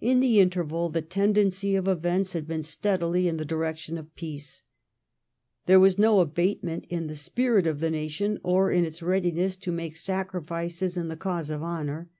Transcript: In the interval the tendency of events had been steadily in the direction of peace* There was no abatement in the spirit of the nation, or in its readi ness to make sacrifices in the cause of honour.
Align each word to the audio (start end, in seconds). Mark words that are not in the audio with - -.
In 0.00 0.18
the 0.18 0.40
interval 0.40 0.88
the 0.88 1.02
tendency 1.02 1.76
of 1.76 1.86
events 1.86 2.32
had 2.32 2.48
been 2.48 2.64
steadily 2.64 3.28
in 3.28 3.36
the 3.36 3.44
direction 3.44 3.96
of 3.96 4.12
peace* 4.16 4.64
There 5.66 5.78
was 5.78 6.00
no 6.00 6.18
abatement 6.18 6.84
in 6.90 7.06
the 7.06 7.14
spirit 7.14 7.68
of 7.68 7.78
the 7.78 7.92
nation, 7.92 8.40
or 8.42 8.72
in 8.72 8.84
its 8.84 8.98
readi 9.02 9.32
ness 9.32 9.56
to 9.58 9.70
make 9.70 9.96
sacrifices 9.96 10.96
in 10.96 11.06
the 11.06 11.16
cause 11.16 11.48
of 11.48 11.62
honour. 11.62 12.10